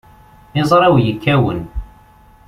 [0.61, 1.59] Iẓri-w yekkawen.